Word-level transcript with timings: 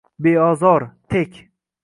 Beozor, 0.19 0.89
tek 1.09 1.47